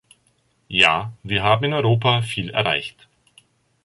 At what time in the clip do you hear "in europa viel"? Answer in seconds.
1.65-2.49